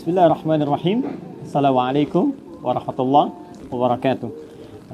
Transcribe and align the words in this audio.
Bismillahirrahmanirrahim. 0.00 1.04
Assalamualaikum 1.44 2.32
warahmatullahi 2.64 3.36
wabarakatuh. 3.68 4.32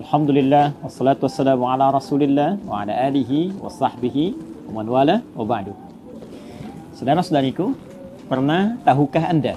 Alhamdulillah 0.03 0.75
wassalatu 0.83 1.31
wassalamu 1.31 1.71
ala 1.71 1.95
Rasulillah 1.95 2.59
wa 2.67 2.83
ala 2.83 2.91
alihi 2.91 3.55
wa 3.55 3.71
sahbihi 3.71 4.35
wa 4.67 4.83
man 4.83 4.87
wala 4.91 5.17
wa 5.39 5.47
ba'du. 5.47 5.79
Saudara-saudariku, 6.99 7.71
pernah 8.27 8.83
tahukah 8.83 9.31
Anda 9.31 9.55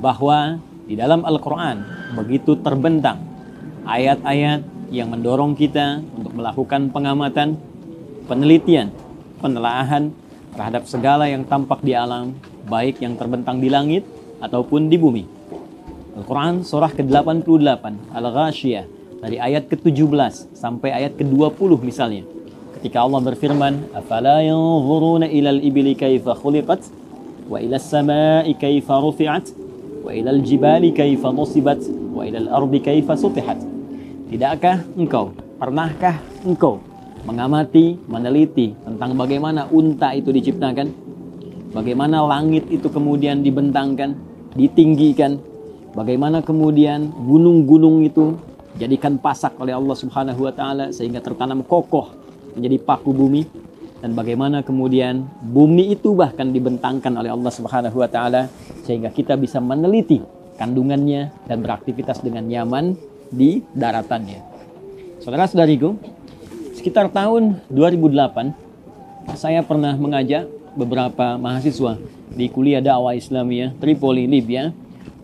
bahwa 0.00 0.56
di 0.88 0.96
dalam 0.96 1.28
Al-Qur'an 1.28 1.84
begitu 2.16 2.56
terbentang 2.64 3.20
ayat-ayat 3.84 4.64
yang 4.88 5.12
mendorong 5.12 5.60
kita 5.60 6.00
untuk 6.16 6.32
melakukan 6.32 6.88
pengamatan, 6.88 7.60
penelitian, 8.24 8.88
penelaahan 9.44 10.08
terhadap 10.56 10.88
segala 10.88 11.28
yang 11.28 11.44
tampak 11.44 11.84
di 11.84 11.92
alam, 11.92 12.32
baik 12.64 13.04
yang 13.04 13.20
terbentang 13.20 13.60
di 13.60 13.68
langit 13.68 14.08
ataupun 14.40 14.88
di 14.88 14.96
bumi. 14.96 15.24
Al-Quran 16.18 16.66
surah 16.66 16.90
ke-88 16.90 17.84
Al-Ghashiyah 18.12 18.84
dari 19.20 19.36
ayat 19.36 19.68
ke-17 19.68 20.56
sampai 20.56 20.90
ayat 20.96 21.14
ke-20 21.14 21.70
misalnya. 21.84 22.24
Ketika 22.80 23.04
Allah 23.04 23.20
berfirman, 23.20 23.92
"Afala 23.92 24.40
yanzuruna 24.40 25.28
ilal 25.28 25.60
ibili 25.60 25.92
kaifa 25.92 26.32
khuliqat 26.32 26.80
wa 27.46 27.60
ila 27.60 27.76
samai 27.76 28.56
kaifa 28.56 28.96
rufi'at 29.04 29.52
wa 30.00 30.10
ila 30.10 30.32
jibali 30.40 30.96
kaifa 30.96 31.28
nusibat 31.28 31.84
wa 32.16 32.24
ila 32.24 32.48
ardi 32.56 32.80
kaifa 32.80 33.14
sutihat." 33.20 33.60
Tidakkah 34.32 34.88
engkau, 34.96 35.36
pernahkah 35.60 36.16
engkau 36.46 36.80
mengamati, 37.28 38.00
meneliti 38.08 38.72
tentang 38.80 39.12
bagaimana 39.12 39.68
unta 39.68 40.16
itu 40.16 40.32
diciptakan, 40.32 40.88
bagaimana 41.76 42.24
langit 42.24 42.64
itu 42.72 42.88
kemudian 42.88 43.44
dibentangkan, 43.44 44.16
ditinggikan, 44.54 45.38
bagaimana 45.94 46.42
kemudian 46.42 47.10
gunung-gunung 47.12 48.02
itu 48.02 48.38
jadikan 48.78 49.18
pasak 49.18 49.58
oleh 49.58 49.74
Allah 49.74 49.96
Subhanahu 49.96 50.46
wa 50.46 50.52
taala 50.54 50.94
sehingga 50.94 51.18
tertanam 51.18 51.66
kokoh 51.66 52.14
menjadi 52.54 52.78
paku 52.82 53.10
bumi 53.10 53.42
dan 54.00 54.14
bagaimana 54.16 54.62
kemudian 54.62 55.26
bumi 55.42 55.94
itu 55.98 56.14
bahkan 56.14 56.50
dibentangkan 56.54 57.12
oleh 57.18 57.30
Allah 57.30 57.52
Subhanahu 57.52 57.96
wa 57.98 58.08
taala 58.08 58.46
sehingga 58.86 59.10
kita 59.10 59.34
bisa 59.36 59.58
meneliti 59.58 60.22
kandungannya 60.56 61.34
dan 61.50 61.58
beraktivitas 61.60 62.22
dengan 62.22 62.46
nyaman 62.46 62.94
di 63.30 63.62
daratannya. 63.74 64.50
Saudara-saudariku, 65.20 66.20
Sekitar 66.80 67.12
tahun 67.12 67.60
2008, 67.68 69.36
saya 69.36 69.60
pernah 69.60 69.92
mengajak 70.00 70.48
beberapa 70.74 71.34
mahasiswa 71.36 71.98
di 72.30 72.46
kuliah 72.46 72.78
dakwah 72.78 73.18
Islamiyah 73.18 73.74
Tripoli, 73.82 74.30
Libya 74.30 74.70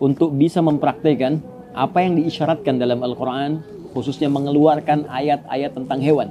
untuk 0.03 0.35
bisa 0.35 0.59
mempraktekkan 0.61 1.39
apa 1.77 2.03
yang 2.03 2.19
diisyaratkan 2.19 2.81
dalam 2.81 3.05
Al-Quran 3.05 3.63
khususnya 3.93 4.29
mengeluarkan 4.29 5.09
ayat-ayat 5.09 5.73
tentang 5.73 6.01
hewan 6.05 6.29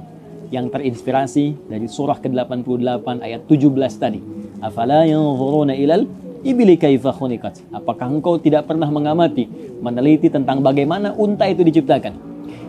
yang 0.54 0.70
terinspirasi 0.70 1.66
dari 1.66 1.90
surah 1.90 2.22
ke-88 2.22 3.06
ayat 3.18 3.40
17 3.50 3.74
tadi. 3.98 4.20
Afala 4.62 5.02
yanzuruna 5.02 5.74
ilal 5.74 6.06
ibili 6.46 6.78
kaifa 6.78 7.10
khuniqat. 7.10 7.74
Apakah 7.74 8.06
engkau 8.06 8.38
tidak 8.38 8.70
pernah 8.70 8.86
mengamati, 8.86 9.50
meneliti 9.82 10.30
tentang 10.30 10.62
bagaimana 10.62 11.10
unta 11.18 11.50
itu 11.50 11.66
diciptakan? 11.66 12.14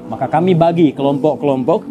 Maka 0.10 0.26
kami 0.26 0.58
bagi 0.58 0.90
kelompok-kelompok 0.96 1.86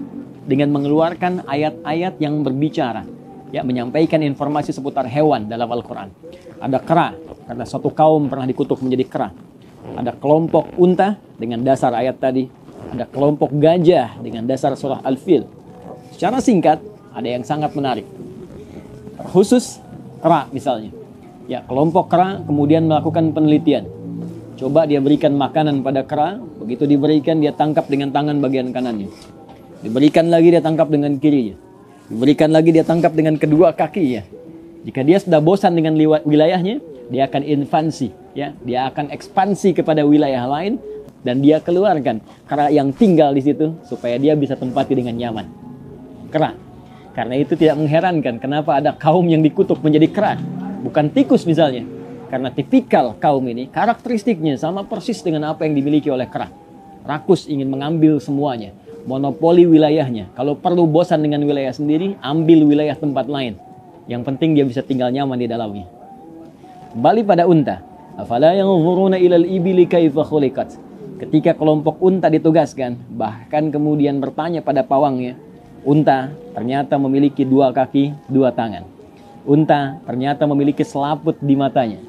dengan 0.47 0.75
mengeluarkan 0.75 1.47
ayat-ayat 1.47 2.19
yang 2.19 2.43
berbicara 2.43 3.16
ya 3.57 3.65
menyampaikan 3.65 4.21
informasi 4.21 4.77
seputar 4.77 5.09
hewan 5.09 5.49
dalam 5.49 5.65
Al-Qur'an. 5.73 6.13
Ada 6.61 6.77
kera 6.85 7.17
karena 7.49 7.65
suatu 7.65 7.89
kaum 7.89 8.29
pernah 8.29 8.45
dikutuk 8.45 8.85
menjadi 8.85 9.05
kera. 9.09 9.29
Ada 9.97 10.13
kelompok 10.13 10.77
unta 10.77 11.17
dengan 11.41 11.65
dasar 11.65 11.97
ayat 11.97 12.21
tadi. 12.21 12.45
Ada 12.93 13.09
kelompok 13.09 13.57
gajah 13.57 14.21
dengan 14.21 14.45
dasar 14.45 14.77
surah 14.77 15.01
Al-Fil. 15.01 15.49
Secara 16.13 16.45
singkat 16.45 16.85
ada 17.17 17.25
yang 17.25 17.49
sangat 17.49 17.73
menarik. 17.73 18.05
Khusus 19.33 19.81
kera 20.21 20.53
misalnya. 20.53 20.93
Ya, 21.49 21.65
kelompok 21.65 22.13
kera 22.13 22.45
kemudian 22.45 22.85
melakukan 22.85 23.33
penelitian. 23.33 23.89
Coba 24.61 24.85
dia 24.85 25.01
berikan 25.01 25.33
makanan 25.33 25.81
pada 25.81 26.05
kera, 26.05 26.37
begitu 26.61 26.85
diberikan 26.85 27.41
dia 27.41 27.53
tangkap 27.53 27.89
dengan 27.89 28.09
tangan 28.09 28.41
bagian 28.41 28.73
kanannya 28.73 29.13
Diberikan 29.85 30.33
lagi 30.33 30.49
dia 30.49 30.65
tangkap 30.65 30.89
dengan 30.89 31.21
kirinya. 31.21 31.66
Diberikan 32.07 32.55
lagi 32.55 32.71
dia 32.71 32.87
tangkap 32.87 33.19
dengan 33.19 33.35
kedua 33.35 33.75
kakinya. 33.75 34.23
Jika 34.87 35.03
dia 35.03 35.19
sudah 35.19 35.43
bosan 35.43 35.75
dengan 35.75 35.99
wilayahnya, 36.23 36.79
dia 37.11 37.27
akan 37.27 37.43
invasi, 37.43 38.15
ya, 38.39 38.55
dia 38.63 38.87
akan 38.87 39.11
ekspansi 39.11 39.75
kepada 39.75 40.07
wilayah 40.07 40.47
lain 40.47 40.79
dan 41.27 41.43
dia 41.43 41.59
keluarkan 41.59 42.23
kera 42.47 42.71
yang 42.71 42.95
tinggal 42.95 43.35
di 43.35 43.43
situ 43.43 43.75
supaya 43.83 44.15
dia 44.23 44.39
bisa 44.39 44.55
tempati 44.55 44.95
dengan 44.95 45.19
nyaman. 45.19 45.47
Kera. 46.31 46.55
Karena 47.11 47.35
itu 47.35 47.59
tidak 47.59 47.81
mengherankan 47.81 48.39
kenapa 48.39 48.79
ada 48.79 48.95
kaum 48.95 49.27
yang 49.27 49.43
dikutuk 49.43 49.83
menjadi 49.83 50.07
kera, 50.07 50.33
bukan 50.87 51.11
tikus 51.11 51.43
misalnya. 51.43 51.83
Karena 52.31 52.55
tipikal 52.55 53.19
kaum 53.19 53.43
ini 53.51 53.67
karakteristiknya 53.67 54.55
sama 54.55 54.87
persis 54.87 55.19
dengan 55.27 55.51
apa 55.51 55.67
yang 55.67 55.75
dimiliki 55.75 56.07
oleh 56.07 56.31
kera. 56.31 56.47
Rakus 57.03 57.51
ingin 57.51 57.67
mengambil 57.67 58.19
semuanya 58.23 58.75
monopoli 59.07 59.65
wilayahnya. 59.65 60.35
Kalau 60.35 60.59
perlu 60.59 60.85
bosan 60.91 61.23
dengan 61.23 61.47
wilayah 61.47 61.73
sendiri, 61.73 62.19
ambil 62.21 62.67
wilayah 62.67 62.99
tempat 62.99 63.31
lain. 63.31 63.57
Yang 64.11 64.23
penting 64.27 64.59
dia 64.59 64.67
bisa 64.67 64.83
tinggal 64.83 65.15
nyaman 65.15 65.39
di 65.39 65.47
dalamnya. 65.47 65.87
Kembali 66.93 67.23
pada 67.23 67.47
unta. 67.47 67.83
Afala 68.19 68.53
yanzuruna 68.53 69.17
ilal 69.17 69.47
ibili 69.47 69.87
kaifa. 69.87 70.27
Ketika 71.17 71.57
kelompok 71.57 71.97
unta 72.05 72.29
ditugaskan, 72.29 73.17
bahkan 73.17 73.73
kemudian 73.73 74.21
bertanya 74.21 74.61
pada 74.61 74.85
pawangnya, 74.85 75.33
unta 75.81 76.29
ternyata 76.53 77.01
memiliki 77.01 77.47
dua 77.47 77.73
kaki, 77.73 78.13
dua 78.29 78.53
tangan. 78.53 78.85
Unta 79.47 80.03
ternyata 80.05 80.45
memiliki 80.45 80.85
selaput 80.85 81.39
di 81.41 81.55
matanya. 81.57 82.03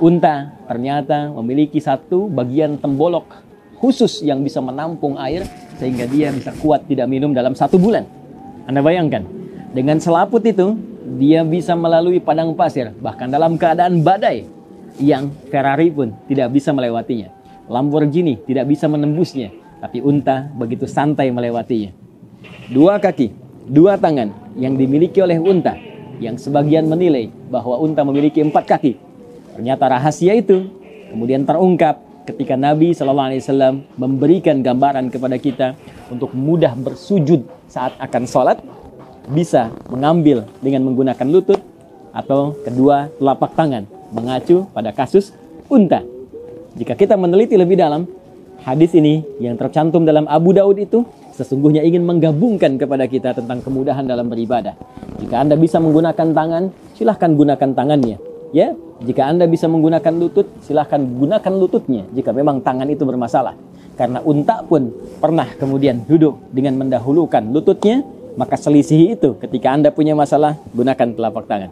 Unta 0.00 0.56
ternyata 0.64 1.28
memiliki 1.28 1.82
satu 1.82 2.32
bagian 2.32 2.80
tembolok 2.80 3.49
khusus 3.80 4.20
yang 4.20 4.44
bisa 4.44 4.60
menampung 4.60 5.16
air 5.16 5.48
sehingga 5.80 6.04
dia 6.04 6.28
bisa 6.30 6.52
kuat 6.60 6.84
tidak 6.84 7.08
minum 7.08 7.32
dalam 7.32 7.56
satu 7.56 7.80
bulan. 7.80 8.04
Anda 8.68 8.84
bayangkan, 8.84 9.24
dengan 9.72 9.96
selaput 9.98 10.44
itu 10.44 10.76
dia 11.16 11.40
bisa 11.42 11.72
melalui 11.72 12.20
padang 12.20 12.52
pasir, 12.52 12.92
bahkan 13.00 13.32
dalam 13.32 13.56
keadaan 13.56 14.04
badai 14.04 14.44
yang 15.00 15.32
Ferrari 15.48 15.88
pun 15.88 16.12
tidak 16.28 16.52
bisa 16.52 16.76
melewatinya. 16.76 17.32
Lamborghini 17.70 18.36
tidak 18.44 18.68
bisa 18.68 18.84
menembusnya, 18.86 19.48
tapi 19.80 20.04
unta 20.04 20.52
begitu 20.52 20.84
santai 20.84 21.32
melewatinya. 21.32 21.96
Dua 22.68 23.00
kaki, 23.00 23.32
dua 23.64 23.96
tangan 23.96 24.30
yang 24.60 24.76
dimiliki 24.76 25.24
oleh 25.24 25.40
unta, 25.40 25.78
yang 26.20 26.36
sebagian 26.36 26.84
menilai 26.84 27.32
bahwa 27.48 27.80
unta 27.80 28.04
memiliki 28.04 28.44
empat 28.44 28.64
kaki. 28.68 28.92
Ternyata 29.56 29.88
rahasia 29.88 30.36
itu 30.36 30.68
kemudian 31.14 31.48
terungkap 31.48 32.09
ketika 32.28 32.54
Nabi 32.56 32.92
Shallallahu 32.92 33.28
Alaihi 33.32 33.42
Wasallam 33.42 33.74
memberikan 33.96 34.60
gambaran 34.60 35.08
kepada 35.08 35.36
kita 35.40 35.68
untuk 36.12 36.34
mudah 36.36 36.76
bersujud 36.76 37.46
saat 37.70 37.96
akan 37.96 38.24
sholat 38.28 38.58
bisa 39.30 39.70
mengambil 39.88 40.44
dengan 40.58 40.84
menggunakan 40.90 41.26
lutut 41.30 41.60
atau 42.10 42.58
kedua 42.66 43.08
telapak 43.16 43.54
tangan 43.54 43.86
mengacu 44.10 44.66
pada 44.74 44.90
kasus 44.90 45.30
unta. 45.70 46.02
Jika 46.74 46.98
kita 46.98 47.14
meneliti 47.14 47.54
lebih 47.54 47.78
dalam, 47.78 48.06
hadis 48.66 48.94
ini 48.94 49.22
yang 49.38 49.54
tercantum 49.54 50.02
dalam 50.02 50.26
Abu 50.26 50.54
Daud 50.54 50.78
itu 50.78 51.06
sesungguhnya 51.34 51.86
ingin 51.86 52.02
menggabungkan 52.02 52.76
kepada 52.76 53.06
kita 53.06 53.34
tentang 53.38 53.62
kemudahan 53.62 54.06
dalam 54.06 54.26
beribadah. 54.26 54.74
Jika 55.22 55.46
Anda 55.46 55.54
bisa 55.54 55.78
menggunakan 55.78 56.28
tangan, 56.34 56.62
silahkan 56.98 57.30
gunakan 57.32 57.70
tangannya. 57.74 58.29
Ya, 58.50 58.74
jika 59.06 59.30
Anda 59.30 59.46
bisa 59.46 59.70
menggunakan 59.70 60.10
lutut, 60.18 60.50
silahkan 60.66 60.98
gunakan 60.98 61.52
lututnya 61.54 62.02
jika 62.10 62.34
memang 62.34 62.58
tangan 62.60 62.90
itu 62.90 63.06
bermasalah. 63.06 63.54
Karena 63.94 64.18
unta 64.26 64.66
pun 64.66 64.90
pernah 65.22 65.46
kemudian 65.54 66.02
duduk 66.02 66.50
dengan 66.50 66.74
mendahulukan 66.82 67.46
lututnya, 67.52 68.02
maka 68.34 68.58
selisih 68.58 69.14
itu 69.14 69.38
ketika 69.38 69.70
Anda 69.70 69.94
punya 69.94 70.18
masalah, 70.18 70.58
gunakan 70.74 71.08
telapak 71.14 71.44
tangan. 71.46 71.70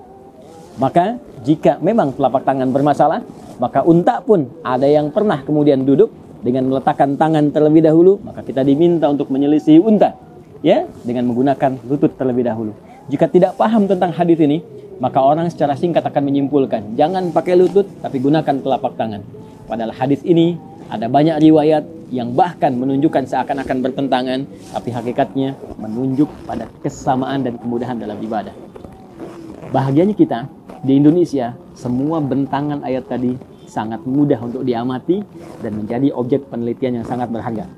Maka 0.78 1.18
jika 1.42 1.82
memang 1.82 2.14
telapak 2.14 2.46
tangan 2.46 2.70
bermasalah, 2.70 3.26
maka 3.58 3.82
unta 3.82 4.22
pun 4.22 4.46
ada 4.62 4.86
yang 4.86 5.10
pernah 5.10 5.42
kemudian 5.42 5.82
duduk 5.82 6.14
dengan 6.38 6.70
meletakkan 6.70 7.18
tangan 7.18 7.50
terlebih 7.50 7.82
dahulu, 7.82 8.22
maka 8.22 8.46
kita 8.46 8.62
diminta 8.62 9.10
untuk 9.10 9.26
menyelisihi 9.34 9.82
unta 9.82 10.14
ya 10.62 10.86
dengan 11.02 11.26
menggunakan 11.26 11.82
lutut 11.90 12.14
terlebih 12.14 12.46
dahulu. 12.46 12.70
Jika 13.10 13.26
tidak 13.26 13.58
paham 13.58 13.90
tentang 13.90 14.14
hadis 14.14 14.38
ini, 14.38 14.62
maka 14.98 15.22
orang 15.22 15.46
secara 15.50 15.78
singkat 15.78 16.02
akan 16.02 16.26
menyimpulkan, 16.26 16.98
jangan 16.98 17.30
pakai 17.30 17.54
lutut 17.54 17.86
tapi 18.02 18.18
gunakan 18.18 18.58
telapak 18.58 18.98
tangan. 18.98 19.22
Padahal 19.70 19.94
hadis 19.94 20.22
ini 20.26 20.58
ada 20.88 21.06
banyak 21.06 21.38
riwayat 21.38 21.84
yang 22.08 22.32
bahkan 22.32 22.72
menunjukkan 22.72 23.28
seakan-akan 23.28 23.84
bertentangan, 23.84 24.48
tapi 24.72 24.88
hakikatnya 24.88 25.52
menunjuk 25.76 26.28
pada 26.48 26.64
kesamaan 26.80 27.44
dan 27.44 27.60
kemudahan 27.60 28.00
dalam 28.00 28.16
ibadah. 28.18 28.52
Bahagianya 29.68 30.16
kita 30.16 30.48
di 30.80 30.96
Indonesia, 30.96 31.52
semua 31.76 32.24
bentangan 32.24 32.80
ayat 32.80 33.04
tadi 33.04 33.36
sangat 33.68 34.00
mudah 34.08 34.40
untuk 34.40 34.64
diamati 34.64 35.20
dan 35.60 35.76
menjadi 35.76 36.08
objek 36.16 36.48
penelitian 36.48 37.04
yang 37.04 37.06
sangat 37.06 37.28
berharga. 37.28 37.68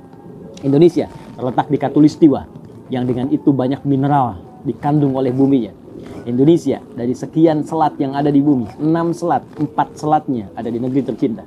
Indonesia 0.62 1.10
terletak 1.34 1.66
di 1.66 1.76
Katulistiwa 1.80 2.46
yang 2.94 3.10
dengan 3.10 3.26
itu 3.34 3.50
banyak 3.50 3.82
mineral 3.82 4.38
dikandung 4.62 5.18
oleh 5.18 5.34
buminya. 5.34 5.79
Indonesia 6.28 6.82
dari 6.96 7.16
sekian 7.16 7.64
selat 7.64 7.96
yang 7.96 8.12
ada 8.12 8.28
di 8.28 8.40
bumi, 8.44 8.68
enam 8.80 9.12
selat, 9.16 9.44
empat 9.56 9.96
selatnya 9.96 10.52
ada 10.56 10.68
di 10.68 10.76
negeri 10.76 11.06
tercinta. 11.06 11.44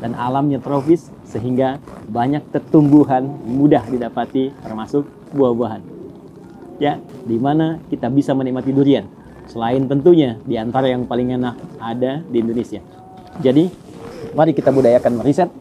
Dan 0.00 0.16
alamnya 0.16 0.56
tropis 0.58 1.12
sehingga 1.28 1.76
banyak 2.08 2.48
tumbuhan 2.72 3.26
mudah 3.44 3.84
didapati 3.84 4.48
termasuk 4.64 5.04
buah-buahan. 5.36 5.82
Ya, 6.80 6.96
di 7.28 7.36
mana 7.36 7.76
kita 7.92 8.08
bisa 8.08 8.32
menikmati 8.32 8.72
durian. 8.72 9.04
Selain 9.44 9.84
tentunya 9.84 10.40
di 10.48 10.56
antara 10.56 10.88
yang 10.88 11.04
paling 11.04 11.36
enak 11.36 11.58
ada 11.76 12.24
di 12.24 12.40
Indonesia. 12.40 12.80
Jadi, 13.44 13.68
mari 14.32 14.56
kita 14.56 14.72
budayakan 14.72 15.20
meriset, 15.20 15.52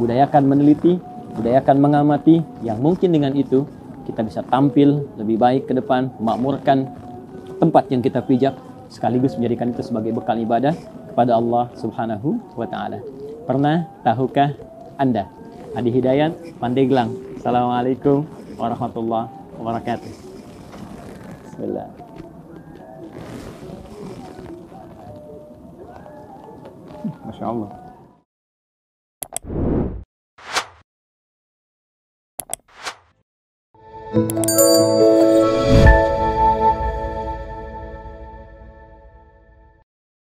budayakan 0.00 0.48
meneliti, 0.48 0.96
budayakan 1.36 1.76
mengamati 1.76 2.40
yang 2.64 2.80
mungkin 2.80 3.12
dengan 3.12 3.36
itu 3.36 3.68
kita 4.08 4.24
bisa 4.24 4.40
tampil 4.46 5.04
lebih 5.20 5.36
baik 5.36 5.68
ke 5.68 5.76
depan, 5.76 6.08
makmurkan 6.22 6.88
tempat 7.56 7.88
yang 7.88 8.04
kita 8.04 8.20
pijak 8.22 8.54
sekaligus 8.92 9.34
menjadikan 9.34 9.72
itu 9.72 9.82
sebagai 9.82 10.12
bekal 10.14 10.38
ibadah 10.38 10.72
kepada 11.12 11.36
Allah 11.36 11.72
Subhanahu 11.74 12.38
wa 12.54 12.66
taala. 12.68 13.00
Pernah 13.46 13.88
tahukah 14.04 14.54
Anda? 15.00 15.28
Adi 15.76 15.90
Hidayat, 15.92 16.56
Pandeglang. 16.56 17.12
Assalamualaikum 17.40 18.24
warahmatullahi 18.56 19.28
wabarakatuh. 19.60 20.12
Bismillah. 21.44 21.88
Masya. 27.26 27.84